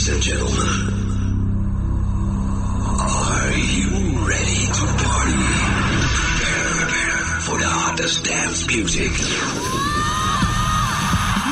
[0.00, 0.56] Ladies and gentlemen,
[3.04, 3.90] are you
[4.24, 5.44] ready to party?
[6.40, 9.12] Prepare for the hottest dance music.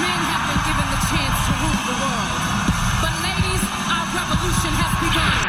[0.00, 2.40] Men have been given the chance to rule the world.
[3.04, 5.44] But ladies, our revolution has begun.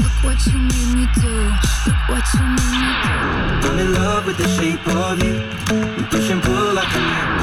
[0.00, 1.44] Look what you made me do.
[1.92, 3.68] Look what you made me do.
[3.68, 5.44] I'm in love with the shape of you.
[5.76, 7.39] We push and pull like a magnet.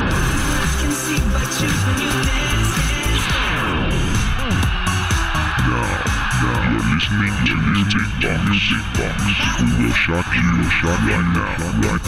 [8.20, 8.42] Music Box.
[8.50, 9.22] Music Box.
[9.62, 11.54] We will shock you, shock right now,
[11.84, 12.02] right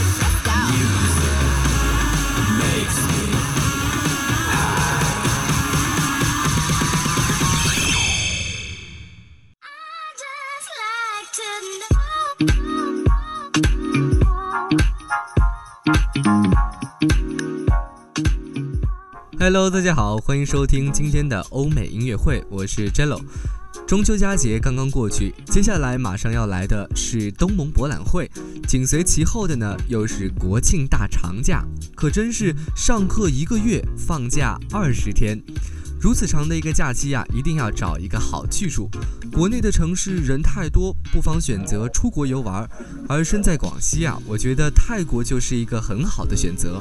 [19.38, 23.20] Hello，大家好，欢迎收听今天的欧美音乐会，我是 Jello。
[23.90, 28.30] 中秋佳节刚刚过去，接下来马上要来的是东盟博览会，
[28.68, 31.64] 紧随其后的呢又是国庆大长假，
[31.96, 35.42] 可真是上课一个月，放假二十天。
[36.00, 38.88] 如此长的一个假期啊，一定要找一个好去处。
[39.32, 42.70] 国内的城市人太多，不妨选择出国游玩。
[43.08, 46.80] 而身在广西啊，我觉得泰国就是一个很好的选择。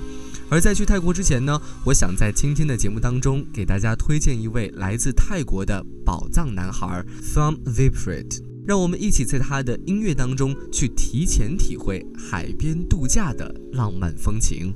[0.51, 14.73] 而在去泰国之前呢，我想在今天的节目当中给大家推荐一位来自泰国的宝藏男孩 Thumb Viprit，让我们一起在他的音乐当中去提前体会海边度假的浪漫风情。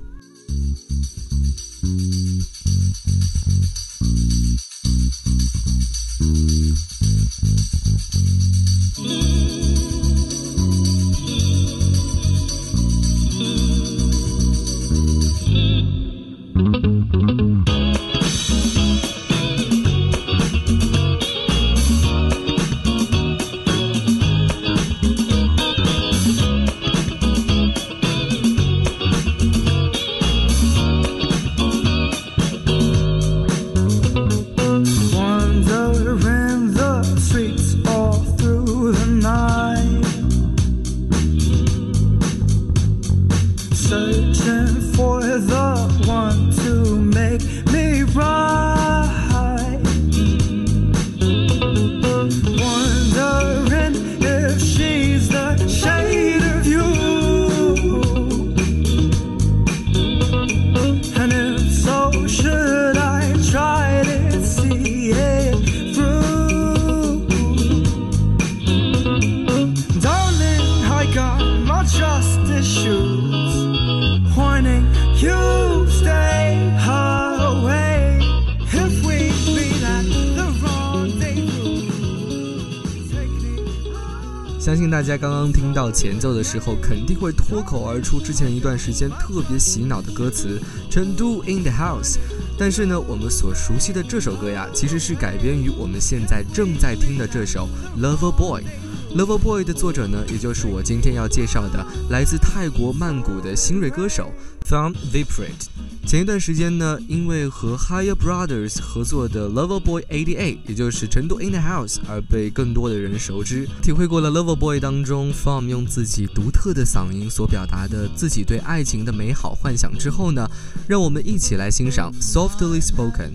[84.64, 90.58] 相信大家刚刚听到前奏的时候，肯定会脱口而出之前一段时间特别洗脑的歌词
[90.90, 92.18] “成都 in the house”。
[92.58, 97.68] 但是呢，我们所熟悉的这首歌呀，其实是改编于我们现在正在听的这首
[98.02, 98.62] 《Lover Boy》。
[99.16, 104.32] 《Lover Boy》的作者呢，也就是我今天要介绍的来自泰国曼谷的新锐歌手
[104.66, 105.68] t h o m Viprit。
[106.08, 113.68] 前一段时间呢，因为和 Higher Brothers 合作的 Lover Boy 88，也就是成都 In the House，而被更多的人熟知。
[113.84, 120.50] 体会过了 Lover Boy 当中 Thumb 用自己独特的嗓音所表达的自己对爱情的美好幻想之后呢，
[120.88, 123.34] 让我们一起来欣赏 Softly Spoken，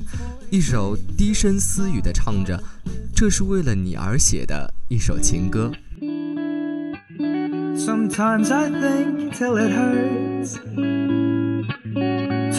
[0.51, 2.61] 一首低声私语的唱着，
[3.15, 5.72] 这是为了你而写的一首情歌。
[7.76, 10.60] Sometimes I think till it hurts.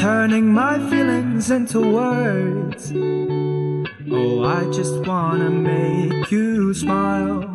[0.01, 2.93] Turning my feelings into words.
[4.11, 7.48] Oh, I just wanna make you smile.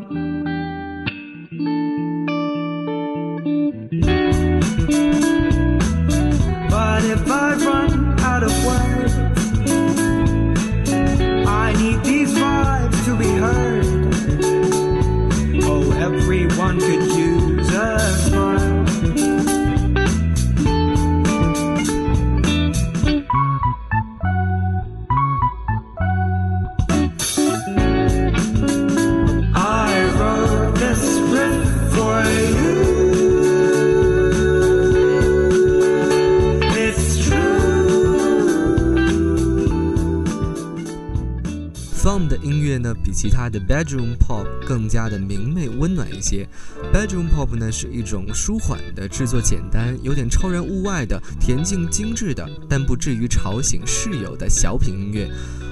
[43.14, 46.46] 其他的 Bedroom Pop 更加的明媚温暖一些。
[46.93, 55.31] Bedroom Pop 呢是一种舒缓的、制作简单、有点超然物外的、恬静精致的，但不至于吵醒室友的小品音乐。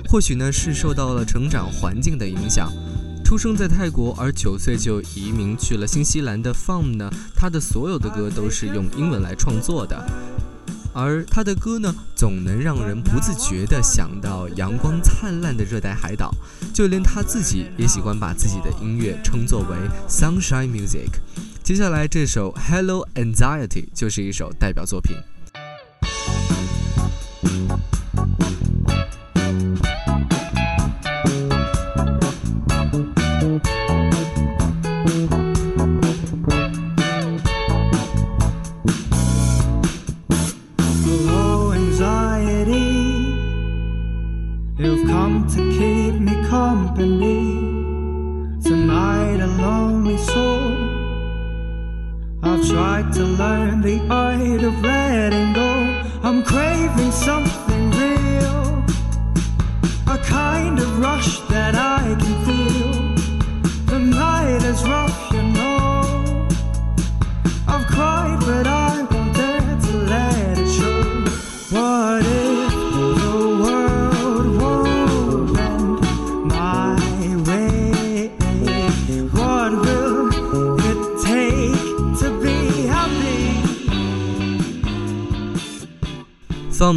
[0.08, 2.72] 或许呢是受到了成长环境的影响。
[3.24, 10.04] 出生在泰国，而九岁就移民去了新西兰的 Farm 呢，他的所有的歌都是用英文来创作的。
[10.94, 16.34] 而他的歌呢，总能让人不自觉地想到阳光灿烂的热带海岛，
[16.72, 19.76] 就连他自己也喜欢把自己的音乐称作为
[20.08, 21.10] Sunshine Music。
[21.62, 25.16] 接下来这首 Hello Anxiety 就是一首代表作品。
[56.44, 57.51] Craving something.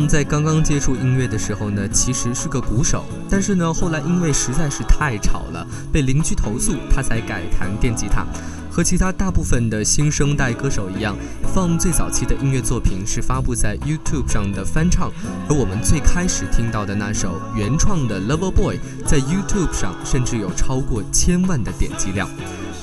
[0.07, 8.25] 在刚刚接触音乐的时候呢，其实是个鼓手，但是呢，后来因为实在是太吵了，被邻居投诉，他才改弹电吉他。
[8.69, 11.15] 和其他大部分的新生代歌手一样
[11.53, 15.09] ，Tom 最早期的音乐作品是发布在 YouTube 上的翻唱，
[15.47, 22.27] 而我们最开始听到的那首原创的 Lover Boy，在 YouTube 上甚至有超过千万的点击量。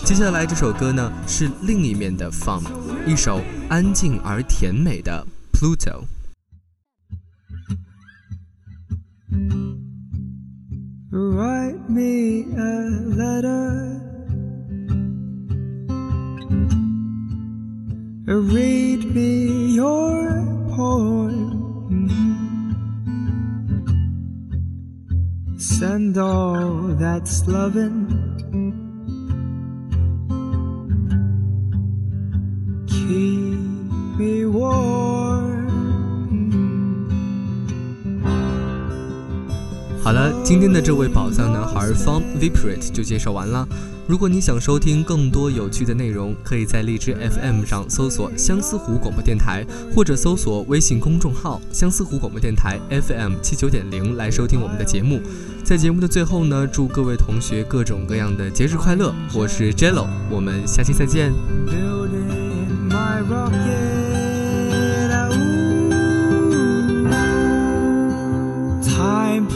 [0.03, 2.62] 接下来这首歌呢，是另一面的 Tom，
[3.06, 6.05] 一首安静而甜美的 Pluto。
[11.82, 14.00] Write me a letter.
[18.26, 20.44] Read me your
[20.76, 21.58] poem.
[25.58, 28.06] Send all that's loving.
[32.87, 33.42] Keep
[40.03, 43.67] 好了，今天的这位宝藏男孩 From Vibrate 就介绍完了。
[44.09, 49.65] 如果你想收听更多有趣的内容，可以在荔枝 FM 上搜索相思湖广播电台，
[49.95, 55.21] 或者搜索微信公众号相思湖广播电台 FM 七九点零来收听我们的节目。
[55.63, 59.15] 在节目的最后呢，祝各位同学各种各样的节日快乐！
[59.33, 61.33] 我是 Jello，我们下期再见。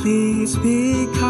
[0.07, 1.26] Please be kind.